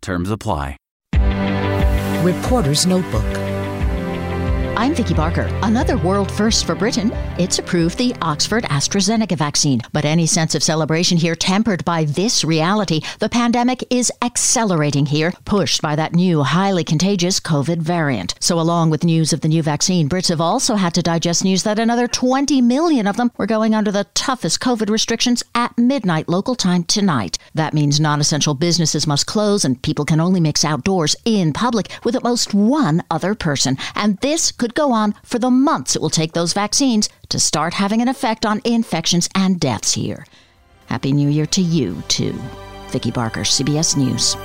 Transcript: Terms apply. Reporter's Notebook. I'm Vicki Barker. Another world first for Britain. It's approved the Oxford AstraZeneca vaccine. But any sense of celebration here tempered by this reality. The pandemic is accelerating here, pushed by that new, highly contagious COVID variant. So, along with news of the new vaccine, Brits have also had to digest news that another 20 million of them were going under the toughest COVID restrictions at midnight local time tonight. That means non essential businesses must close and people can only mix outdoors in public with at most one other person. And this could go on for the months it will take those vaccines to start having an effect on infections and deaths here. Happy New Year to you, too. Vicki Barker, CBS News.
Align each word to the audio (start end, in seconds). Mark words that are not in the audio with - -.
Terms 0.00 0.30
apply. 0.30 0.76
Reporter's 2.22 2.86
Notebook. 2.86 3.24
I'm 4.80 4.94
Vicki 4.94 5.12
Barker. 5.12 5.46
Another 5.62 5.98
world 5.98 6.32
first 6.32 6.64
for 6.64 6.74
Britain. 6.74 7.12
It's 7.38 7.58
approved 7.58 7.98
the 7.98 8.14
Oxford 8.22 8.64
AstraZeneca 8.64 9.36
vaccine. 9.36 9.82
But 9.92 10.06
any 10.06 10.24
sense 10.24 10.54
of 10.54 10.62
celebration 10.62 11.18
here 11.18 11.34
tempered 11.34 11.84
by 11.84 12.04
this 12.04 12.44
reality. 12.44 13.02
The 13.18 13.28
pandemic 13.28 13.84
is 13.90 14.10
accelerating 14.22 15.04
here, 15.04 15.34
pushed 15.44 15.82
by 15.82 15.96
that 15.96 16.14
new, 16.14 16.42
highly 16.42 16.82
contagious 16.82 17.40
COVID 17.40 17.82
variant. 17.82 18.34
So, 18.40 18.58
along 18.58 18.88
with 18.88 19.04
news 19.04 19.34
of 19.34 19.42
the 19.42 19.48
new 19.48 19.62
vaccine, 19.62 20.08
Brits 20.08 20.30
have 20.30 20.40
also 20.40 20.76
had 20.76 20.94
to 20.94 21.02
digest 21.02 21.44
news 21.44 21.62
that 21.64 21.78
another 21.78 22.08
20 22.08 22.62
million 22.62 23.06
of 23.06 23.18
them 23.18 23.32
were 23.36 23.46
going 23.46 23.74
under 23.74 23.92
the 23.92 24.04
toughest 24.14 24.60
COVID 24.60 24.88
restrictions 24.88 25.42
at 25.54 25.76
midnight 25.76 26.26
local 26.26 26.54
time 26.54 26.84
tonight. 26.84 27.36
That 27.54 27.74
means 27.74 28.00
non 28.00 28.20
essential 28.20 28.54
businesses 28.54 29.06
must 29.06 29.26
close 29.26 29.64
and 29.64 29.82
people 29.82 30.04
can 30.04 30.20
only 30.20 30.40
mix 30.40 30.64
outdoors 30.64 31.16
in 31.24 31.52
public 31.52 31.88
with 32.04 32.14
at 32.14 32.22
most 32.22 32.54
one 32.54 33.02
other 33.10 33.34
person. 33.34 33.76
And 33.94 34.18
this 34.18 34.52
could 34.52 34.74
go 34.74 34.92
on 34.92 35.14
for 35.24 35.38
the 35.38 35.50
months 35.50 35.96
it 35.96 36.02
will 36.02 36.10
take 36.10 36.32
those 36.32 36.52
vaccines 36.52 37.08
to 37.28 37.38
start 37.38 37.74
having 37.74 38.00
an 38.00 38.08
effect 38.08 38.46
on 38.46 38.60
infections 38.64 39.28
and 39.34 39.58
deaths 39.58 39.94
here. 39.94 40.26
Happy 40.86 41.12
New 41.12 41.28
Year 41.28 41.46
to 41.46 41.62
you, 41.62 42.02
too. 42.08 42.38
Vicki 42.88 43.10
Barker, 43.10 43.40
CBS 43.40 43.96
News. 43.96 44.36